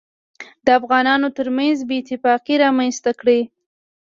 [0.67, 3.39] دافغانانوترمنځ بې اتفاقي رامنځته کړي